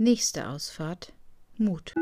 [0.00, 1.12] Nächste Ausfahrt
[1.56, 1.92] Mut.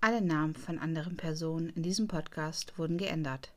[0.00, 3.52] Alle Namen von anderen Personen in diesem Podcast wurden geändert.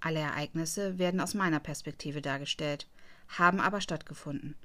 [0.00, 2.88] Alle Ereignisse werden aus meiner Perspektive dargestellt,
[3.28, 4.56] haben aber stattgefunden.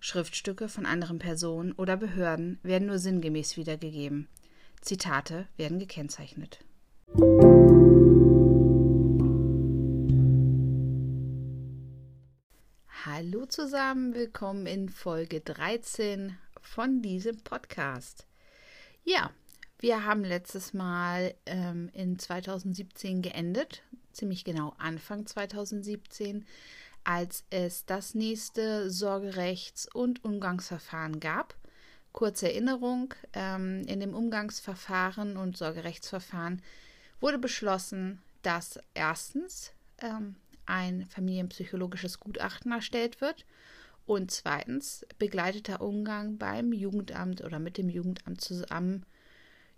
[0.00, 4.26] Schriftstücke von anderen Personen oder Behörden werden nur sinngemäß wiedergegeben.
[4.80, 6.58] Zitate werden gekennzeichnet.
[13.48, 18.26] Zusammen, willkommen in Folge 13 von diesem Podcast.
[19.04, 19.30] Ja,
[19.78, 26.44] wir haben letztes Mal ähm, in 2017 geendet, ziemlich genau Anfang 2017,
[27.04, 31.54] als es das nächste Sorgerechts- und Umgangsverfahren gab.
[32.12, 36.60] Kurze Erinnerung, ähm, in dem Umgangsverfahren und Sorgerechtsverfahren
[37.18, 39.72] wurde beschlossen, dass erstens
[40.02, 40.36] ähm,
[40.68, 43.44] ein familienpsychologisches Gutachten erstellt wird
[44.06, 49.04] und zweitens begleiteter Umgang beim Jugendamt oder mit dem Jugendamt zusammen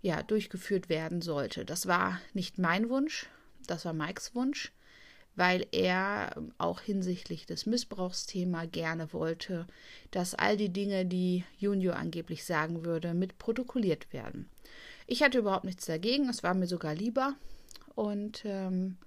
[0.01, 1.65] ja, durchgeführt werden sollte.
[1.65, 3.27] Das war nicht mein Wunsch,
[3.67, 4.71] das war Mikes Wunsch,
[5.35, 9.67] weil er auch hinsichtlich des Missbrauchsthema gerne wollte,
[10.11, 14.49] dass all die Dinge, die Junior angeblich sagen würde, mit protokolliert werden.
[15.07, 17.35] Ich hatte überhaupt nichts dagegen, es war mir sogar lieber.
[17.95, 18.97] Und ähm,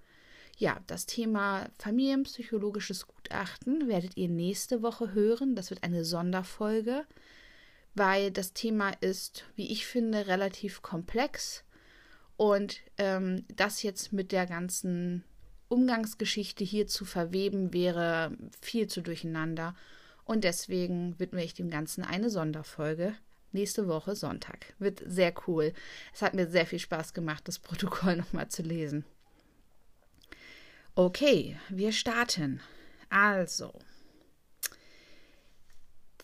[0.58, 5.56] ja, das Thema familienpsychologisches Gutachten werdet ihr nächste Woche hören.
[5.56, 7.04] Das wird eine Sonderfolge,
[7.94, 11.64] weil das Thema ist, wie ich finde, relativ komplex.
[12.36, 15.24] Und ähm, das jetzt mit der ganzen
[15.68, 19.74] Umgangsgeschichte hier zu verweben, wäre viel zu durcheinander.
[20.24, 23.14] Und deswegen widme ich dem Ganzen eine Sonderfolge.
[23.52, 24.74] Nächste Woche Sonntag.
[24.78, 25.72] Wird sehr cool.
[26.12, 29.04] Es hat mir sehr viel Spaß gemacht, das Protokoll nochmal zu lesen.
[30.96, 32.60] Okay, wir starten.
[33.08, 33.72] Also,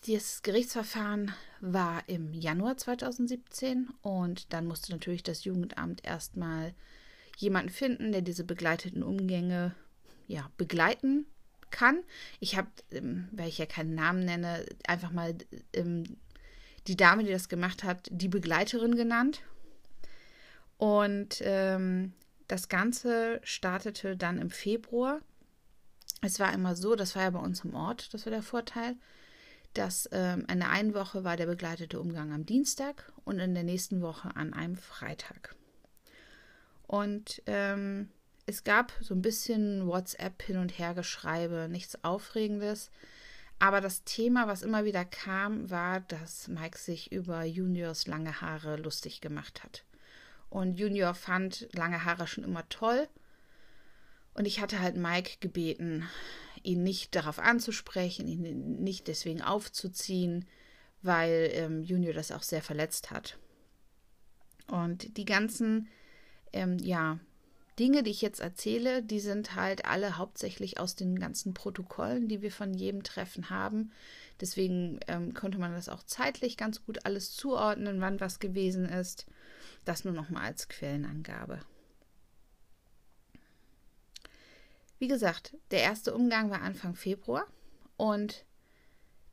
[0.07, 6.73] das Gerichtsverfahren war im Januar 2017 und dann musste natürlich das Jugendamt erstmal
[7.35, 9.75] jemanden finden, der diese begleiteten Umgänge
[10.27, 11.25] ja, begleiten
[11.69, 11.99] kann.
[12.39, 15.35] Ich habe, ähm, weil ich ja keinen Namen nenne, einfach mal
[15.73, 16.15] ähm,
[16.87, 19.41] die Dame, die das gemacht hat, die Begleiterin genannt.
[20.77, 22.13] Und ähm,
[22.51, 25.21] das Ganze startete dann im Februar.
[26.19, 28.97] Es war immer so, das war ja bei uns im Ort, das war der Vorteil,
[29.73, 33.63] dass ähm, in der einen Woche war der begleitete Umgang am Dienstag und in der
[33.63, 35.55] nächsten Woche an einem Freitag.
[36.87, 38.09] Und ähm,
[38.45, 42.91] es gab so ein bisschen WhatsApp hin und her Geschreibe, nichts Aufregendes.
[43.59, 48.75] Aber das Thema, was immer wieder kam, war, dass Mike sich über Juniors lange Haare
[48.75, 49.85] lustig gemacht hat.
[50.51, 53.07] Und Junior fand lange Haare schon immer toll.
[54.33, 56.07] Und ich hatte halt Mike gebeten,
[56.61, 60.45] ihn nicht darauf anzusprechen, ihn nicht deswegen aufzuziehen,
[61.01, 63.37] weil ähm, Junior das auch sehr verletzt hat.
[64.67, 65.87] Und die ganzen,
[66.51, 67.17] ähm, ja,
[67.79, 72.41] Dinge, die ich jetzt erzähle, die sind halt alle hauptsächlich aus den ganzen Protokollen, die
[72.41, 73.93] wir von jedem Treffen haben.
[74.41, 79.27] Deswegen ähm, konnte man das auch zeitlich ganz gut alles zuordnen, wann was gewesen ist.
[79.85, 81.59] Das nur nochmal als Quellenangabe.
[84.99, 87.47] Wie gesagt, der erste Umgang war Anfang Februar
[87.97, 88.45] und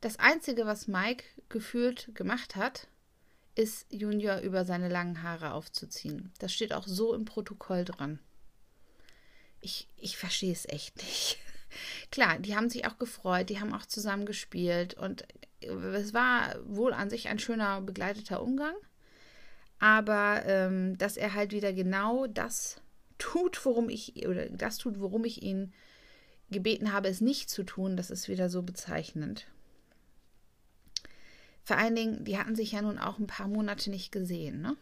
[0.01, 2.89] das Einzige, was Mike gefühlt gemacht hat,
[3.55, 6.33] ist Junior über seine langen Haare aufzuziehen.
[6.39, 8.21] Das steht auch so im Protokoll dran.
[9.61, 11.39] Ich, ich verstehe es echt nicht.
[12.11, 15.27] Klar, die haben sich auch gefreut, die haben auch zusammen gespielt und
[15.61, 18.75] es war wohl an sich ein schöner begleiteter Umgang.
[19.79, 22.81] Aber ähm, dass er halt wieder genau das
[23.19, 25.73] tut, worum ich, oder das tut, worum ich ihn
[26.51, 29.47] gebeten habe, es nicht zu tun, das ist wieder so bezeichnend.
[31.65, 34.77] Vor allen Dingen, die hatten sich ja nun auch ein paar Monate nicht gesehen, ne?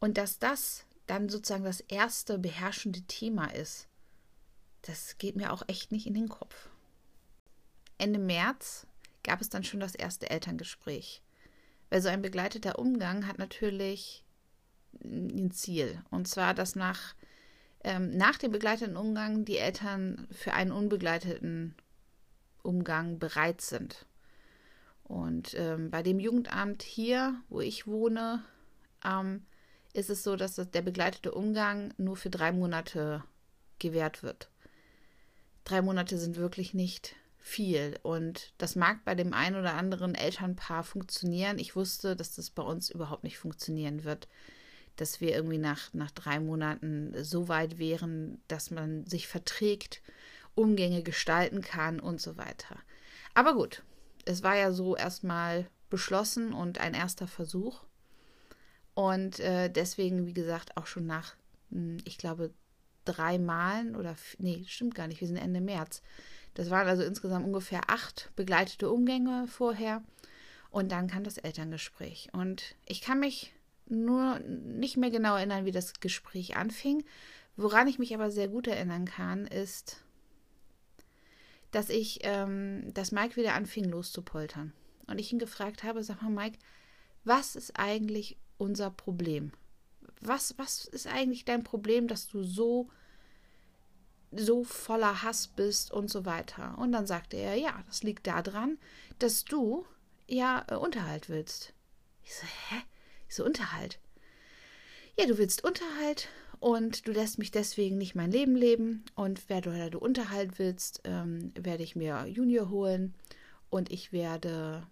[0.00, 3.88] Und dass das dann sozusagen das erste beherrschende Thema ist,
[4.82, 6.68] das geht mir auch echt nicht in den Kopf.
[7.96, 8.86] Ende März
[9.24, 11.22] gab es dann schon das erste Elterngespräch.
[11.90, 14.24] Weil so ein begleiteter Umgang hat natürlich
[15.02, 16.02] ein Ziel.
[16.10, 17.14] Und zwar, dass nach
[17.84, 21.74] ähm, nach dem begleiteten Umgang die Eltern für einen unbegleiteten
[22.62, 24.06] Umgang bereit sind.
[25.04, 28.44] Und ähm, bei dem Jugendamt hier, wo ich wohne,
[29.04, 29.46] ähm,
[29.94, 33.24] ist es so, dass das, der begleitete Umgang nur für drei Monate
[33.78, 34.50] gewährt wird.
[35.64, 37.16] Drei Monate sind wirklich nicht
[37.48, 37.98] viel.
[38.02, 41.58] Und das mag bei dem einen oder anderen Elternpaar funktionieren.
[41.58, 44.28] Ich wusste, dass das bei uns überhaupt nicht funktionieren wird
[44.98, 50.02] dass wir irgendwie nach, nach drei Monaten so weit wären, dass man sich verträgt,
[50.54, 52.76] Umgänge gestalten kann und so weiter.
[53.32, 53.84] Aber gut,
[54.24, 57.84] es war ja so erstmal beschlossen und ein erster Versuch.
[58.94, 61.36] Und äh, deswegen, wie gesagt, auch schon nach,
[61.70, 62.50] hm, ich glaube,
[63.04, 66.02] drei Malen oder, nee, stimmt gar nicht, wir sind Ende März.
[66.58, 70.02] Das waren also insgesamt ungefähr acht begleitete Umgänge vorher.
[70.70, 72.30] Und dann kam das Elterngespräch.
[72.32, 73.52] Und ich kann mich
[73.86, 77.04] nur nicht mehr genau erinnern, wie das Gespräch anfing.
[77.56, 80.02] Woran ich mich aber sehr gut erinnern kann, ist,
[81.70, 84.72] dass ich, ähm, dass Mike wieder anfing loszupoltern.
[85.06, 86.58] Und ich ihn gefragt habe, sag mal, Mike,
[87.22, 89.52] was ist eigentlich unser Problem?
[90.20, 92.90] Was, was ist eigentlich dein Problem, dass du so,
[94.32, 96.76] so voller Hass bist und so weiter?
[96.78, 98.78] Und dann sagte er, ja, das liegt daran,
[99.18, 99.86] dass du
[100.26, 101.72] ja äh, Unterhalt willst.
[102.24, 102.82] Ich so, hä?
[103.28, 103.98] Ich so, Unterhalt?
[105.18, 106.28] Ja, du willst Unterhalt
[106.60, 109.04] und du lässt mich deswegen nicht mein Leben leben.
[109.14, 113.14] Und wer du, du Unterhalt willst, ähm, werde ich mir Junior holen
[113.70, 114.86] und ich werde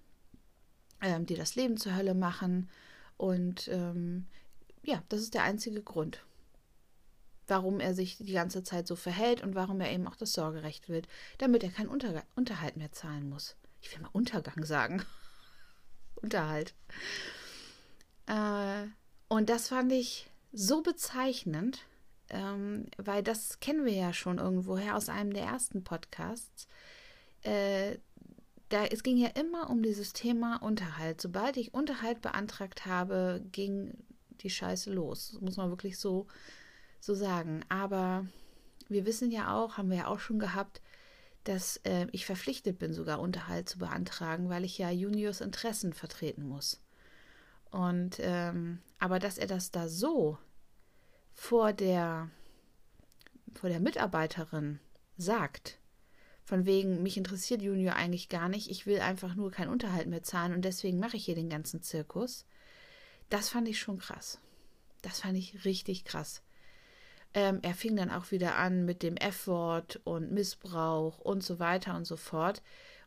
[1.02, 2.68] ähm, dir das Leben zur Hölle machen.
[3.16, 4.26] Und ähm,
[4.84, 6.24] ja, das ist der einzige Grund,
[7.48, 10.88] warum er sich die ganze Zeit so verhält und warum er eben auch das Sorgerecht
[10.88, 11.02] will,
[11.38, 13.56] damit er keinen Unter Unterhalt mehr zahlen muss.
[13.80, 15.04] Ich will mal Untergang sagen.
[16.16, 16.74] Unterhalt.
[18.26, 18.86] Äh,
[19.28, 21.80] und das fand ich so bezeichnend,
[22.30, 26.66] ähm, weil das kennen wir ja schon irgendwoher aus einem der ersten Podcasts.
[27.42, 27.98] Äh,
[28.68, 31.20] da, es ging ja immer um dieses Thema Unterhalt.
[31.20, 33.94] Sobald ich Unterhalt beantragt habe, ging
[34.40, 35.30] die Scheiße los.
[35.32, 36.26] Das muss man wirklich so,
[37.00, 37.64] so sagen.
[37.68, 38.26] Aber
[38.88, 40.80] wir wissen ja auch, haben wir ja auch schon gehabt,
[41.44, 46.42] dass äh, ich verpflichtet bin, sogar Unterhalt zu beantragen, weil ich ja Juniors Interessen vertreten
[46.42, 46.82] muss.
[47.70, 50.38] Und ähm, aber dass er das da so
[51.32, 52.30] vor der
[53.54, 54.80] vor der Mitarbeiterin
[55.16, 55.78] sagt,
[56.44, 60.22] von wegen, mich interessiert Junior eigentlich gar nicht, ich will einfach nur keinen Unterhalt mehr
[60.22, 62.46] zahlen und deswegen mache ich hier den ganzen Zirkus.
[63.30, 64.38] Das fand ich schon krass.
[65.02, 66.42] Das fand ich richtig krass.
[67.36, 71.94] Ähm, er fing dann auch wieder an mit dem F-Wort und Missbrauch und so weiter
[71.94, 72.62] und so fort.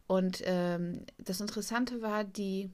[0.05, 2.69] Und ähm, das Interessante war, die,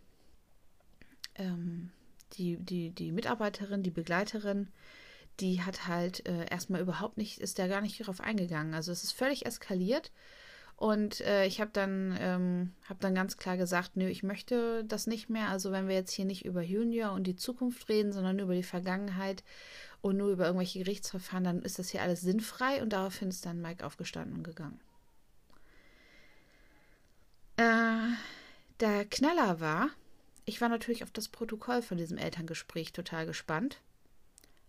[1.36, 1.92] ähm,
[2.34, 4.68] die, die, die Mitarbeiterin, die Begleiterin,
[5.40, 8.74] die hat halt äh, erstmal überhaupt nicht, ist da gar nicht darauf eingegangen.
[8.74, 10.12] Also es ist völlig eskaliert.
[10.76, 15.08] Und äh, ich habe dann, ähm, hab dann ganz klar gesagt, nö, ich möchte das
[15.08, 15.48] nicht mehr.
[15.48, 18.64] Also wenn wir jetzt hier nicht über Junior und die Zukunft reden, sondern über die
[18.64, 19.46] Vergangenheit
[20.06, 22.82] und nur über irgendwelche Gerichtsverfahren, dann ist das hier alles sinnfrei.
[22.82, 24.80] Und daraufhin ist dann Mike aufgestanden und gegangen.
[27.58, 28.14] Äh,
[28.80, 29.90] der Knaller war,
[30.46, 33.82] ich war natürlich auf das Protokoll von diesem Elterngespräch total gespannt.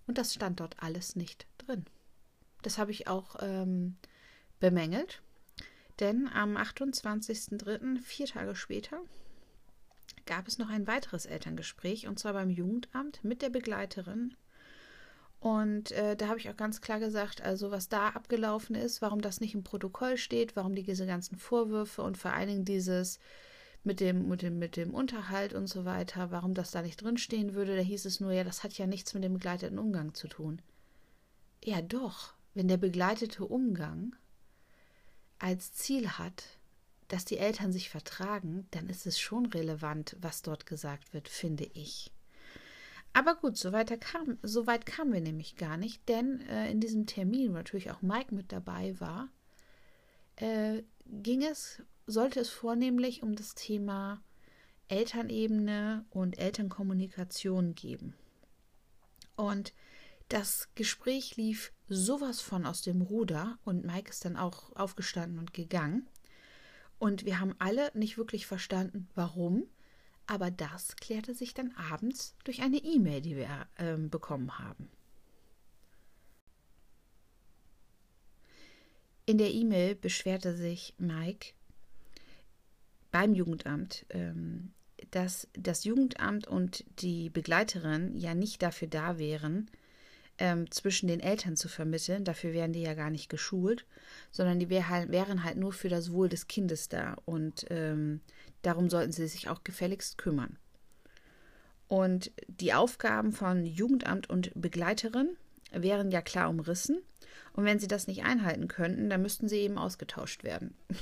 [0.07, 1.85] Und das stand dort alles nicht drin.
[2.63, 3.97] Das habe ich auch ähm,
[4.59, 5.21] bemängelt
[6.01, 9.01] denn am 28.03., vier Tage später,
[10.27, 14.35] gab es noch ein weiteres Elterngespräch und zwar beim Jugendamt mit der Begleiterin.
[15.41, 19.21] Und äh, da habe ich auch ganz klar gesagt, also was da abgelaufen ist, warum
[19.21, 23.19] das nicht im Protokoll steht, warum die, diese ganzen Vorwürfe und vor allen Dingen dieses
[23.85, 27.55] mit dem, mit dem, mit dem Unterhalt und so weiter, warum das da nicht drinstehen
[27.55, 30.27] würde, da hieß es nur, ja, das hat ja nichts mit dem begleiteten Umgang zu
[30.27, 30.61] tun.
[31.63, 34.17] Ja, doch, wenn der begleitete Umgang
[35.39, 36.45] als Ziel hat,
[37.09, 41.65] dass die Eltern sich vertragen, dann ist es schon relevant, was dort gesagt wird, finde
[41.75, 42.11] ich.
[43.17, 46.81] Aber gut, so, weiter kam, so weit kamen wir nämlich gar nicht, denn äh, in
[46.81, 49.31] diesem Termin, wo natürlich auch Mike mit dabei war,
[50.37, 54.23] äh, ging es, sollte es vornehmlich um das Thema
[54.89, 58.13] Elternebene und Elternkommunikation geben.
[59.35, 59.73] Und
[60.29, 65.55] das Gespräch lief sowas von aus dem Ruder und Mike ist dann auch aufgestanden und
[65.55, 66.07] gegangen.
[66.99, 69.63] Und wir haben alle nicht wirklich verstanden, warum.
[70.27, 74.91] Aber das klärte sich dann abends durch eine E-Mail, die wir äh, bekommen haben.
[79.25, 81.53] In der E-Mail beschwerte sich Mike
[83.11, 84.73] beim Jugendamt, ähm,
[85.11, 89.69] dass das Jugendamt und die Begleiterin ja nicht dafür da wären,
[90.39, 92.25] ähm, zwischen den Eltern zu vermitteln.
[92.25, 93.87] Dafür wären die ja gar nicht geschult,
[94.31, 97.17] sondern die wär halt, wären halt nur für das Wohl des Kindes da.
[97.25, 98.21] Und ähm,
[98.63, 100.59] darum sollten sie sich auch gefälligst kümmern.
[101.89, 105.37] Und die Aufgaben von Jugendamt und Begleiterin
[105.71, 106.99] wären ja klar umrissen.
[107.53, 110.75] Und wenn sie das nicht einhalten könnten, dann müssten sie eben ausgetauscht werden.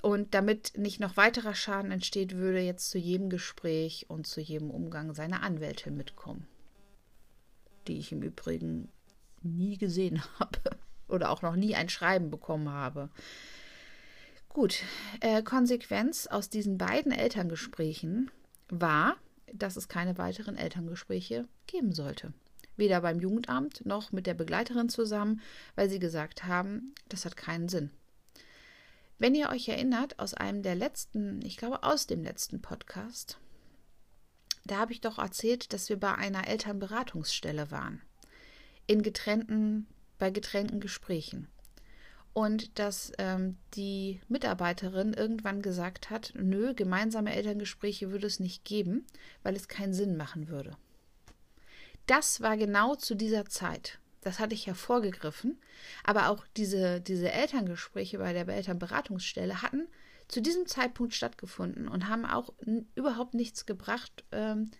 [0.00, 4.70] Und damit nicht noch weiterer Schaden entsteht, würde jetzt zu jedem Gespräch und zu jedem
[4.70, 6.46] Umgang seine Anwältin mitkommen
[7.88, 8.88] die ich im Übrigen
[9.42, 13.10] nie gesehen habe oder auch noch nie ein Schreiben bekommen habe.
[14.58, 14.82] Gut,
[15.20, 18.28] äh, Konsequenz aus diesen beiden Elterngesprächen
[18.68, 19.16] war,
[19.52, 22.32] dass es keine weiteren Elterngespräche geben sollte.
[22.76, 25.40] Weder beim Jugendamt noch mit der Begleiterin zusammen,
[25.76, 27.92] weil sie gesagt haben, das hat keinen Sinn.
[29.16, 33.38] Wenn ihr euch erinnert, aus einem der letzten, ich glaube aus dem letzten Podcast,
[34.64, 38.02] da habe ich doch erzählt, dass wir bei einer Elternberatungsstelle waren.
[38.88, 39.86] In getrennten,
[40.18, 41.46] bei getrennten Gesprächen.
[42.32, 49.06] Und dass ähm, die Mitarbeiterin irgendwann gesagt hat, nö, gemeinsame Elterngespräche würde es nicht geben,
[49.42, 50.76] weil es keinen Sinn machen würde.
[52.06, 53.98] Das war genau zu dieser Zeit.
[54.22, 55.58] Das hatte ich hervorgegriffen.
[56.04, 59.88] Aber auch diese, diese Elterngespräche bei der Elternberatungsstelle hatten
[60.28, 62.52] zu diesem Zeitpunkt stattgefunden und haben auch
[62.94, 64.70] überhaupt nichts gebracht, ähm,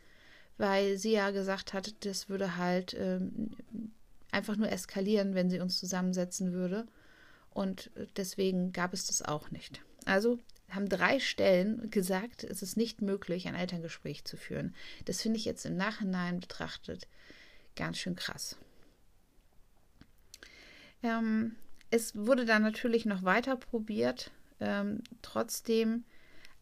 [0.58, 3.56] weil sie ja gesagt hat, das würde halt ähm,
[4.30, 6.86] einfach nur eskalieren, wenn sie uns zusammensetzen würde.
[7.58, 9.82] Und deswegen gab es das auch nicht.
[10.04, 10.38] Also
[10.70, 14.76] haben drei Stellen gesagt, es ist nicht möglich, ein Elterngespräch zu führen.
[15.06, 17.08] Das finde ich jetzt im Nachhinein betrachtet
[17.74, 18.56] ganz schön krass.
[21.02, 21.56] Ähm,
[21.90, 26.04] es wurde dann natürlich noch weiter probiert, ähm, trotzdem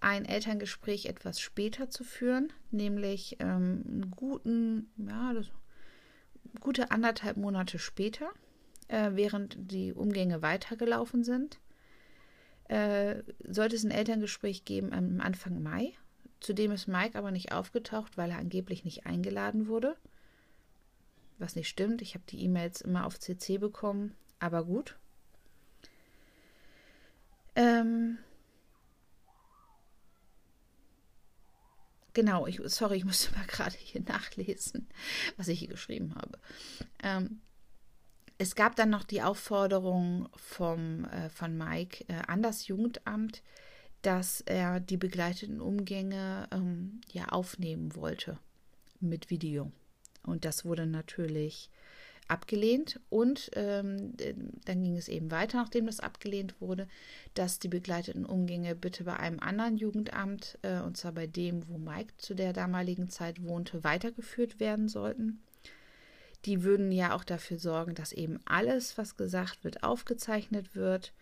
[0.00, 5.50] ein Elterngespräch etwas später zu führen, nämlich ähm, einen guten, ja, das,
[6.60, 8.30] gute anderthalb Monate später,
[8.88, 11.58] äh, während die Umgänge weitergelaufen sind.
[12.68, 15.92] Äh, sollte es ein Elterngespräch geben am Anfang Mai.
[16.40, 19.96] Zudem ist Mike aber nicht aufgetaucht, weil er angeblich nicht eingeladen wurde.
[21.38, 22.02] Was nicht stimmt.
[22.02, 24.96] Ich habe die E-Mails immer auf CC bekommen, aber gut.
[27.54, 28.18] Ähm,
[32.12, 34.88] genau, ich, sorry, ich musste mal gerade hier nachlesen,
[35.36, 36.38] was ich hier geschrieben habe.
[37.02, 37.40] Ähm,
[38.38, 43.42] es gab dann noch die Aufforderung vom, äh, von Mike äh, an das Jugendamt,
[44.02, 48.38] dass er die begleiteten Umgänge ähm, ja aufnehmen wollte
[49.00, 49.72] mit Video.
[50.22, 51.70] Und das wurde natürlich
[52.28, 54.14] abgelehnt und ähm,
[54.64, 56.88] dann ging es eben weiter, nachdem das abgelehnt wurde,
[57.34, 61.78] dass die begleiteten Umgänge bitte bei einem anderen Jugendamt, äh, und zwar bei dem, wo
[61.78, 65.40] Mike zu der damaligen Zeit wohnte, weitergeführt werden sollten.
[66.46, 71.12] Die würden ja auch dafür sorgen, dass eben alles, was gesagt wird, aufgezeichnet wird.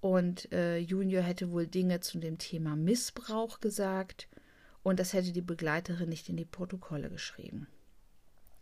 [0.00, 4.28] Und äh, Junior hätte wohl Dinge zu dem Thema Missbrauch gesagt
[4.82, 7.66] und das hätte die Begleiterin nicht in die Protokolle geschrieben.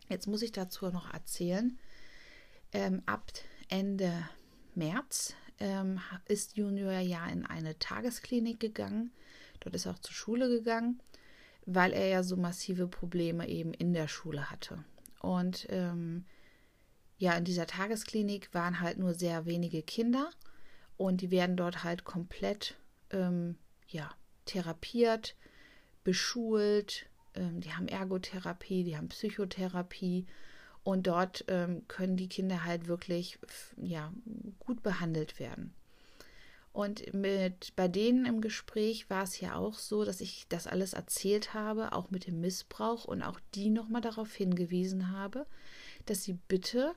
[0.09, 1.79] Jetzt muss ich dazu noch erzählen,
[2.73, 3.33] ähm, ab
[3.69, 4.13] Ende
[4.75, 9.11] März ähm, ist Junior ja in eine Tagesklinik gegangen.
[9.61, 11.01] Dort ist er auch zur Schule gegangen,
[11.67, 14.85] weil er ja so massive Probleme eben in der Schule hatte.
[15.23, 16.27] Und ähm,
[17.19, 20.31] ja, in dieser Tagesklinik waren halt nur sehr wenige Kinder
[20.97, 22.77] und die werden dort halt komplett
[23.11, 24.11] ähm, ja,
[24.45, 25.37] therapiert,
[26.03, 30.27] beschult, ähm, die haben Ergotherapie, die haben Psychotherapie
[30.83, 33.39] und dort ähm, können die Kinder halt wirklich
[33.77, 34.13] ja,
[34.59, 35.75] gut behandelt werden.
[36.73, 40.95] Und mit bei denen im Gespräch war es ja auch so, dass ich das alles
[40.95, 45.47] erzählt habe, auch mit dem Missbrauch und auch die nochmal darauf hingewiesen habe,
[46.07, 46.95] dass sie bitte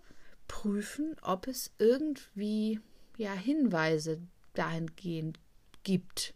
[0.48, 2.80] prüfen, ob es irgendwie
[3.18, 4.22] ja Hinweise
[4.54, 5.40] dahingehend
[5.84, 6.34] gibt.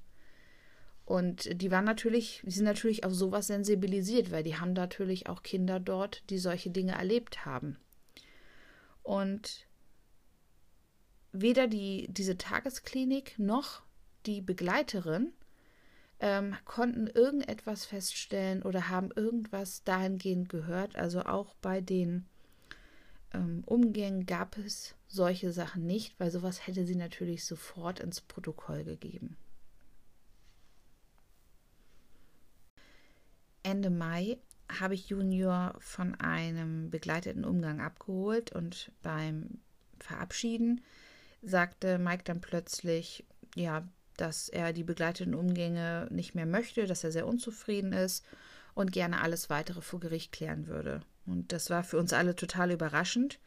[1.06, 5.44] Und die waren natürlich, die sind natürlich auf sowas sensibilisiert, weil die haben natürlich auch
[5.44, 7.78] Kinder dort, die solche Dinge erlebt haben.
[9.02, 9.66] Und
[11.32, 13.82] weder die, diese Tagesklinik noch
[14.26, 15.32] die Begleiterin
[16.20, 20.96] ähm, konnten irgendetwas feststellen oder haben irgendwas dahingehend gehört.
[20.96, 22.26] Also auch bei den
[23.34, 28.84] ähm, Umgängen gab es solche Sachen nicht, weil sowas hätte sie natürlich sofort ins Protokoll
[28.84, 29.38] gegeben.
[33.64, 34.38] Ende Mai
[34.80, 39.60] habe ich Junior von einem begleiteten Umgang abgeholt und beim
[40.00, 40.82] Verabschieden
[41.42, 47.12] sagte Mike dann plötzlich, ja, dass er die begleiteten Umgänge nicht mehr möchte, dass er
[47.12, 48.26] sehr unzufrieden ist
[48.74, 51.02] und gerne alles weitere vor Gericht klären würde.
[51.26, 53.40] Und das war für uns alle total überraschend.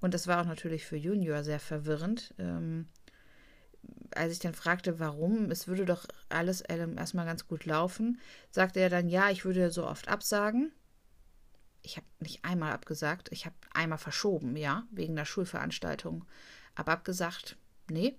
[0.00, 2.34] Und das war auch natürlich für Junior sehr verwirrend.
[2.38, 2.86] Ähm,
[4.14, 8.90] als ich dann fragte, warum, es würde doch alles erstmal ganz gut laufen, sagte er
[8.90, 10.72] dann, ja, ich würde so oft absagen.
[11.82, 16.24] Ich habe nicht einmal abgesagt, ich habe einmal verschoben, ja, wegen der Schulveranstaltung.
[16.76, 17.56] Aber abgesagt,
[17.90, 18.16] nee.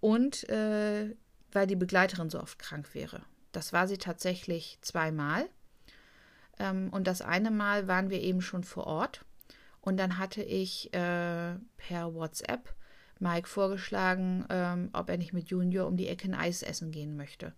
[0.00, 1.14] Und äh,
[1.52, 3.22] weil die Begleiterin so oft krank wäre.
[3.52, 5.46] Das war sie tatsächlich zweimal.
[6.58, 9.24] Ähm, und das eine Mal waren wir eben schon vor Ort.
[9.80, 12.74] Und dann hatte ich äh, per WhatsApp
[13.18, 17.16] Mike vorgeschlagen, ähm, ob er nicht mit Junior um die Ecke ein Eis essen gehen
[17.16, 17.52] möchte.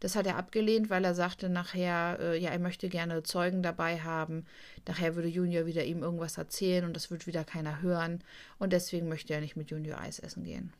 [0.00, 4.00] Das hat er abgelehnt, weil er sagte nachher, äh, ja, er möchte gerne Zeugen dabei
[4.00, 4.44] haben.
[4.86, 8.22] Nachher würde Junior wieder ihm irgendwas erzählen und das wird wieder keiner hören.
[8.58, 10.72] Und deswegen möchte er nicht mit Junior Eis essen gehen.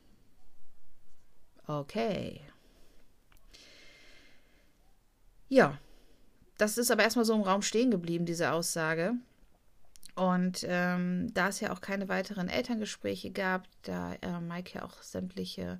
[1.65, 2.41] Okay.
[5.49, 5.77] Ja,
[6.57, 9.13] das ist aber erstmal so im Raum stehen geblieben, diese Aussage.
[10.15, 15.01] Und ähm, da es ja auch keine weiteren Elterngespräche gab, da äh, Mike ja auch
[15.03, 15.79] sämtliche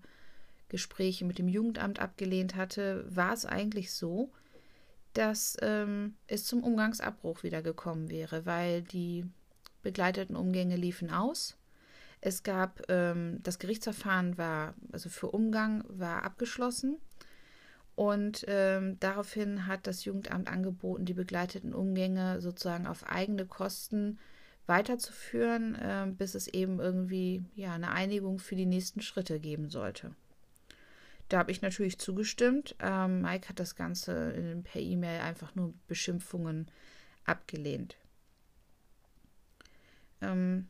[0.69, 4.31] Gespräche mit dem Jugendamt abgelehnt hatte, war es eigentlich so,
[5.13, 9.25] dass ähm, es zum Umgangsabbruch wieder gekommen wäre, weil die
[9.81, 11.57] begleiteten Umgänge liefen aus.
[12.21, 16.97] Es gab ähm, das Gerichtsverfahren war, also für Umgang war abgeschlossen.
[17.95, 24.19] Und ähm, daraufhin hat das Jugendamt angeboten, die begleiteten Umgänge sozusagen auf eigene Kosten
[24.67, 30.13] weiterzuführen, äh, bis es eben irgendwie ja eine Einigung für die nächsten Schritte geben sollte.
[31.29, 32.75] Da habe ich natürlich zugestimmt.
[32.79, 36.71] Ähm, Mike hat das Ganze in, per E-Mail einfach nur Beschimpfungen
[37.25, 37.97] abgelehnt.
[40.21, 40.67] Ähm,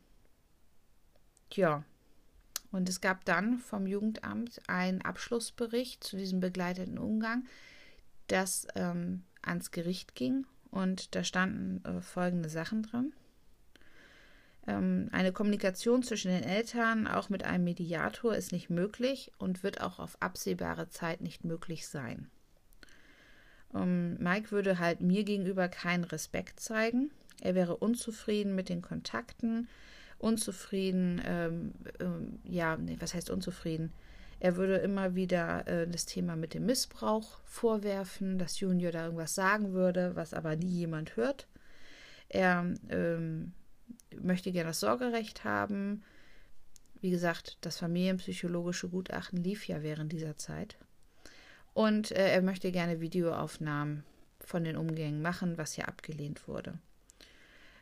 [1.54, 1.84] ja,
[2.72, 7.46] und es gab dann vom Jugendamt einen Abschlussbericht zu diesem begleiteten Umgang,
[8.28, 10.46] das ähm, ans Gericht ging.
[10.70, 13.14] Und da standen äh, folgende Sachen drin.
[14.67, 19.81] Ähm, eine Kommunikation zwischen den Eltern, auch mit einem Mediator, ist nicht möglich und wird
[19.81, 22.29] auch auf absehbare Zeit nicht möglich sein.
[23.74, 27.12] Ähm, Mike würde halt mir gegenüber keinen Respekt zeigen.
[27.41, 29.67] Er wäre unzufrieden mit den Kontakten,
[30.17, 33.93] unzufrieden, ähm, ähm, ja, nee, was heißt unzufrieden?
[34.39, 39.33] Er würde immer wieder äh, das Thema mit dem Missbrauch vorwerfen, dass Junior da irgendwas
[39.33, 41.47] sagen würde, was aber nie jemand hört.
[42.29, 43.53] Er ähm,
[44.16, 46.04] möchte gerne das Sorgerecht haben.
[47.02, 50.78] Wie gesagt, das familienpsychologische Gutachten lief ja während dieser Zeit.
[51.74, 54.04] Und äh, er möchte gerne Videoaufnahmen
[54.40, 56.80] von den Umgängen machen, was ja abgelehnt wurde.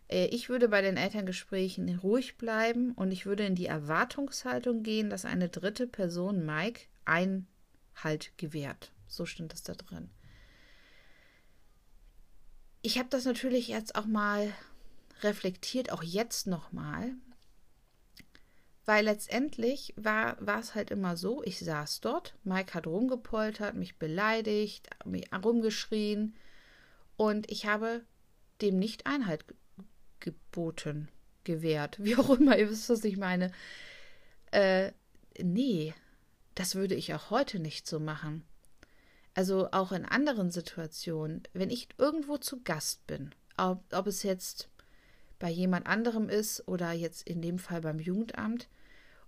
[0.09, 5.09] Äh, ich würde bei den Elterngesprächen ruhig bleiben und ich würde in die Erwartungshaltung gehen,
[5.09, 8.91] dass eine dritte Person Mike Einhalt gewährt.
[9.07, 10.09] So stimmt es da drin.
[12.81, 14.51] Ich habe das natürlich jetzt auch mal
[15.21, 17.13] reflektiert, auch jetzt nochmal,
[18.85, 24.89] weil letztendlich war, es halt immer so, ich saß dort, Mike hat rumgepoltert, mich beleidigt,
[25.05, 26.35] mich rumgeschrien
[27.17, 28.03] und ich habe
[28.61, 29.45] dem nicht Einhalt
[30.19, 31.09] geboten,
[31.43, 33.51] gewährt, wie auch immer, ihr wisst, was ich meine.
[34.51, 34.91] Äh,
[35.41, 35.93] nee,
[36.53, 38.43] das würde ich auch heute nicht so machen.
[39.33, 44.69] Also auch in anderen Situationen, wenn ich irgendwo zu Gast bin, ob, ob es jetzt
[45.39, 48.67] bei jemand anderem ist oder jetzt in dem Fall beim Jugendamt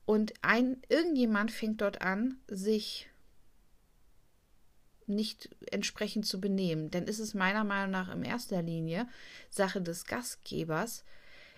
[0.05, 3.09] und ein irgendjemand fängt dort an, sich
[5.05, 6.91] nicht entsprechend zu benehmen.
[6.91, 9.07] Dann ist es meiner Meinung nach in erster Linie
[9.49, 11.03] Sache des Gastgebers,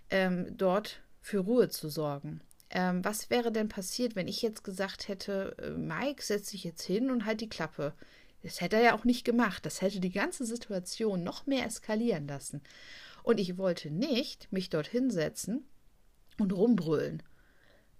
[0.09, 2.41] ähm, dort für Ruhe zu sorgen.
[2.71, 6.83] Ähm, was wäre denn passiert, wenn ich jetzt gesagt hätte, äh, Mike, setz dich jetzt
[6.83, 7.93] hin und halt die Klappe?
[8.43, 9.65] Das hätte er ja auch nicht gemacht.
[9.65, 12.61] Das hätte die ganze Situation noch mehr eskalieren lassen.
[13.29, 15.63] Und ich wollte nicht mich dort hinsetzen
[16.39, 17.21] und rumbrüllen.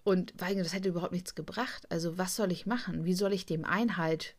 [0.04, 1.86] Und weil das hätte überhaupt nichts gebracht.
[1.92, 3.06] Also was soll ich machen?
[3.06, 4.36] Wie soll ich dem Einhalt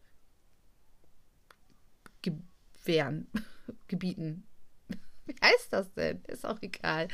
[2.23, 3.29] gewähren,
[3.87, 4.43] gebieten.
[5.27, 6.25] Wie heißt das denn?
[6.27, 7.07] Ist auch egal.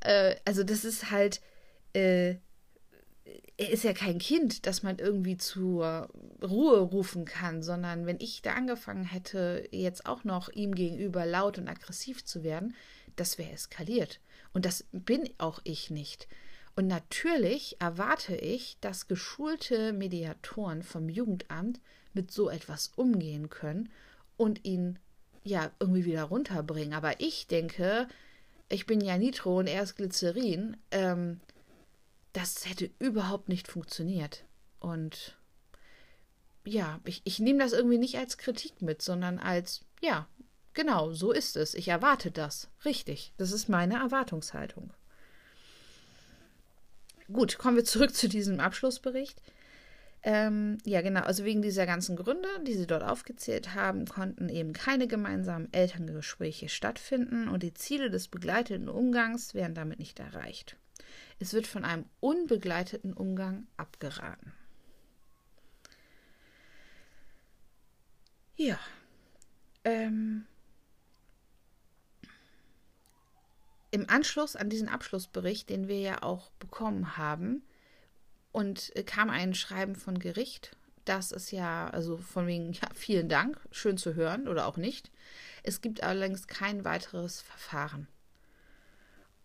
[0.00, 1.42] Äh, also das ist halt,
[1.92, 2.36] äh,
[3.56, 6.08] er ist ja kein Kind, das man irgendwie zur
[6.42, 11.58] Ruhe rufen kann, sondern wenn ich da angefangen hätte, jetzt auch noch ihm gegenüber laut
[11.58, 12.74] und aggressiv zu werden,
[13.16, 14.20] das wäre eskaliert.
[14.52, 16.28] Und das bin auch ich nicht.
[16.76, 21.80] Und natürlich erwarte ich, dass geschulte Mediatoren vom Jugendamt
[22.12, 23.90] mit so etwas umgehen können
[24.36, 24.98] und ihn
[25.44, 26.94] ja irgendwie wieder runterbringen.
[26.94, 28.08] Aber ich denke,
[28.68, 30.76] ich bin ja Nitro und er ist Glycerin.
[30.90, 31.40] Ähm,
[32.34, 34.44] das hätte überhaupt nicht funktioniert.
[34.80, 35.38] Und
[36.66, 40.28] ja, ich, ich nehme das irgendwie nicht als Kritik mit, sondern als, ja,
[40.74, 41.74] genau, so ist es.
[41.74, 42.68] Ich erwarte das.
[42.84, 43.32] Richtig.
[43.38, 44.92] Das ist meine Erwartungshaltung.
[47.32, 49.40] Gut, kommen wir zurück zu diesem Abschlussbericht.
[50.24, 51.20] Ähm, ja, genau.
[51.20, 56.68] Also wegen dieser ganzen Gründe, die sie dort aufgezählt haben, konnten eben keine gemeinsamen Elterngespräche
[56.68, 60.78] stattfinden und die Ziele des begleiteten Umgangs werden damit nicht erreicht.
[61.38, 64.52] Es wird von einem unbegleiteten Umgang abgeraten.
[68.56, 68.78] Ja.
[69.84, 70.46] Ähm,
[73.90, 77.62] Im Anschluss an diesen Abschlussbericht, den wir ja auch bekommen haben,
[78.52, 80.76] und kam ein Schreiben von Gericht.
[81.04, 85.10] Das ist ja, also von wegen, ja, vielen Dank, schön zu hören oder auch nicht.
[85.62, 88.08] Es gibt allerdings kein weiteres Verfahren.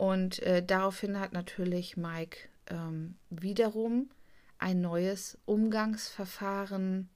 [0.00, 4.08] Und äh, daraufhin hat natürlich Mike ähm, wiederum
[4.56, 7.10] ein neues Umgangsverfahren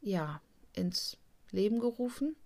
[0.00, 0.40] ja,
[0.72, 1.18] ins
[1.50, 2.36] Leben gerufen.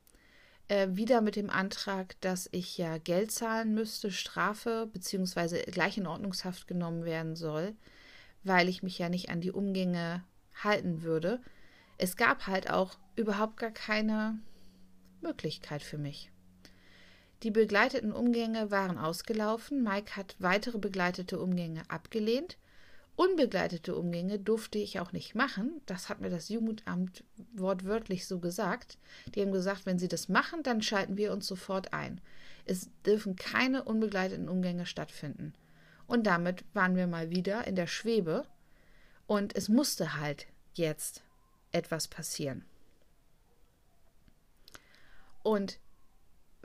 [0.67, 5.71] Äh, wieder mit dem Antrag, dass ich ja Geld zahlen müsste, Strafe bzw.
[5.71, 7.77] gleich in Ordnungshaft genommen werden soll,
[8.43, 10.25] weil ich mich ja nicht an die Umgänge
[10.65, 11.41] halten würde.
[11.97, 14.37] Es gab halt auch überhaupt gar keine
[15.21, 16.33] Möglichkeit für mich.
[17.45, 19.83] Die begleiteten Umgänge waren ausgelaufen.
[19.83, 22.57] Mike hat weitere begleitete Umgänge abgelehnt.
[23.17, 25.83] Unbegleitete Umgänge durfte ich auch nicht machen.
[25.85, 28.97] Das hat mir das Jugendamt wortwörtlich so gesagt.
[29.35, 32.19] Die haben gesagt, wenn Sie das machen, dann schalten wir uns sofort ein.
[32.65, 35.53] Es dürfen keine unbegleiteten Umgänge stattfinden.
[36.07, 38.47] Und damit waren wir mal wieder in der Schwebe.
[39.27, 41.23] Und es musste halt jetzt
[41.73, 42.65] etwas passieren.
[45.43, 45.79] Und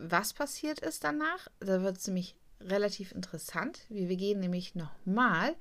[0.02, 3.82] was passiert ist danach, da wird es nämlich relativ interessant.
[3.90, 5.56] Wir gehen nämlich nochmal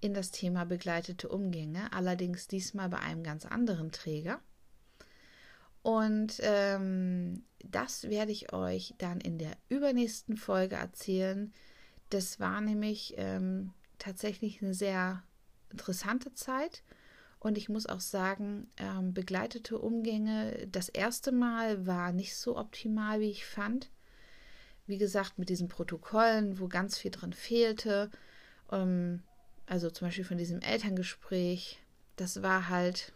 [0.00, 4.40] in das Thema begleitete Umgänge, allerdings diesmal bei einem ganz anderen Träger.
[5.82, 11.52] Und ähm, das werde ich euch dann in der übernächsten Folge erzählen.
[12.10, 15.22] Das war nämlich ähm, tatsächlich eine sehr
[15.70, 16.82] interessante Zeit.
[17.44, 23.20] Und ich muss auch sagen, ähm, begleitete Umgänge, das erste Mal war nicht so optimal,
[23.20, 23.90] wie ich fand.
[24.86, 28.10] Wie gesagt, mit diesen Protokollen, wo ganz viel drin fehlte.
[28.72, 29.22] Ähm,
[29.66, 31.82] also zum Beispiel von diesem Elterngespräch.
[32.16, 33.12] Das war halt,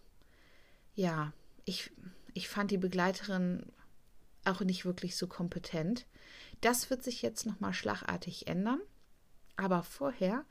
[0.94, 1.32] ja,
[1.64, 1.90] ich,
[2.34, 3.64] ich fand die Begleiterin
[4.44, 6.04] auch nicht wirklich so kompetent.
[6.60, 8.82] Das wird sich jetzt nochmal schlagartig ändern.
[9.56, 10.44] Aber vorher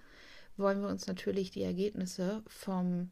[0.55, 3.11] wollen wir uns natürlich die Ergebnisse vom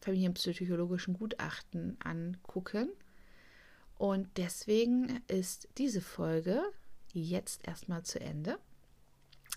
[0.00, 2.90] familienpsychologischen Gutachten angucken.
[3.96, 6.62] Und deswegen ist diese Folge
[7.12, 8.58] jetzt erstmal zu Ende.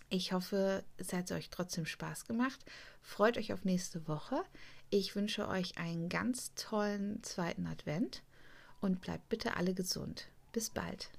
[0.10, 2.60] Ich hoffe, es hat euch trotzdem Spaß gemacht.
[3.02, 4.44] Freut euch auf nächste Woche.
[4.90, 8.22] Ich wünsche euch einen ganz tollen zweiten Advent
[8.82, 10.28] und bleibt bitte alle gesund.
[10.52, 11.10] Bis bald.